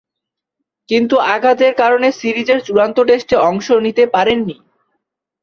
[0.89, 4.55] কিন্তু আঘাতের কারণে সিরিজের চূড়ান্ত টেস্টে অংশ নিতে পারেননি।